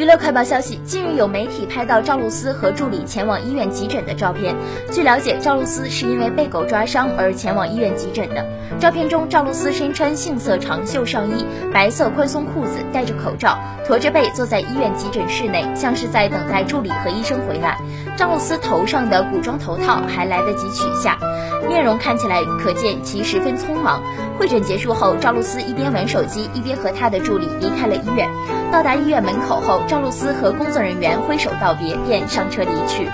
[0.00, 4.56] 娱乐快报消息：近日有媒体拍到赵露思和助理前往医院急诊的照片。
[4.90, 8.42] 据了解，赵露思是因为被狗抓伤而前往医院急诊的。
[8.80, 17.76] 照片中，赵露思身穿杏色长袖上衣、白色宽松裤子，戴着口罩，驼着背坐在医院急诊室内，像是在等待助理和医生回来。
[18.16, 21.18] 赵露思头上的古装头套还来得及取下，
[21.68, 24.02] 面容看起来可见其十分匆忙。
[24.38, 28.26] 会诊结束后，赵露思一边玩手机，一边和她的助理离开了医院。
[28.72, 33.08] 到达医院门口后，赵露思和工作人员挥手道别，便上车离去。